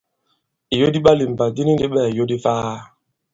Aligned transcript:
Ìyo 0.75 0.87
di 0.93 0.99
ɓalìmbà 1.05 1.45
di 1.55 1.61
ni 1.63 1.71
ndi 1.75 1.85
ɓɛɛ 1.93 2.07
ìyo 2.13 2.23
di 2.29 2.35
ifaa. 2.39 2.71